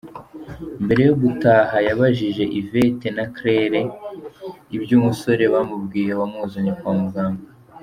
[0.83, 3.81] Mbere yo gutaha yabajije Yvette na Claire
[4.75, 7.45] iby’umusore bamubwiye wamuzanye kwa muganga.